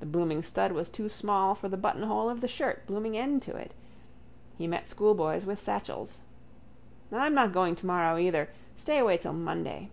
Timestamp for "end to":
3.18-3.54